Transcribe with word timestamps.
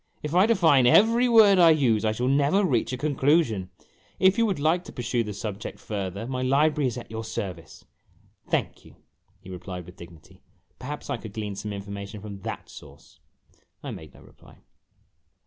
"If 0.23 0.33
I 0.33 0.47
define 0.47 0.87
every 0.87 1.29
word 1.29 1.59
I 1.59 1.69
use, 1.69 2.03
I 2.05 2.11
shall 2.11 2.27
never 2.27 2.65
reach 2.65 2.91
a 2.91 2.97
conclusion. 2.97 3.69
If 4.17 4.35
you 4.39 4.47
would 4.47 4.57
like 4.59 4.83
to 4.85 4.91
pursue 4.91 5.23
the 5.23 5.31
subject 5.31 5.77
further, 5.77 6.25
my 6.25 6.41
library 6.41 6.87
is 6.87 6.97
at 6.97 7.11
your 7.11 7.23
service." 7.23 7.85
"Thank 8.49 8.83
you," 8.83 8.95
he 9.41 9.51
replied, 9.51 9.85
with 9.85 9.97
dignity; 9.97 10.41
"perhaps 10.79 11.11
I 11.11 11.17
could 11.17 11.33
glean 11.33 11.53
some 11.53 11.71
information 11.71 12.19
from 12.19 12.39
that 12.41 12.67
source." 12.67 13.19
I 13.83 13.91
made 13.91 14.15
no 14.15 14.21
reply. 14.21 14.61